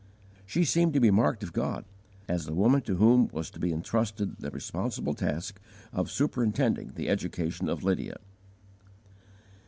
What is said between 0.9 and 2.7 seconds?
to be marked of God, as the